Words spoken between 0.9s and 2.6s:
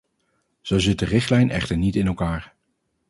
de richtlijn echter niet in elkaar.